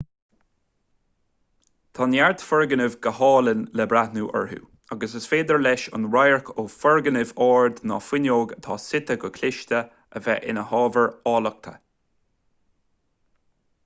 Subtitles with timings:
[1.97, 4.57] tá neart foirgnimh go hálainn le breathnú orthu
[4.95, 9.85] agus is féidir leis an radharc ó fhoirgneamh ard nó fuinneog atá suite go cliste
[10.21, 11.79] a bheith ina hábhar áilleachta